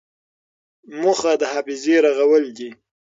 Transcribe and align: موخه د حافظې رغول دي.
موخه 1.01 1.31
د 1.41 1.43
حافظې 1.51 1.95
رغول 2.05 2.45
دي. 2.57 2.69